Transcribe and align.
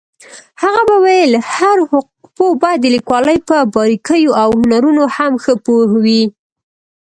هغە 0.61 0.81
به 0.89 0.95
ویل 1.05 1.33
هر 1.55 1.77
حقوقپوه 1.91 2.51
باید 2.61 2.79
د 2.81 2.87
لیکوالۍ 2.95 3.37
په 3.47 3.57
باريكييواو 3.73 4.51
هنرونو 4.61 5.03
هم 5.15 5.33
ښه 5.43 5.53
پوهوي. 5.65 6.23